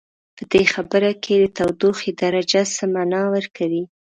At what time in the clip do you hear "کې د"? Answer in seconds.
1.23-1.45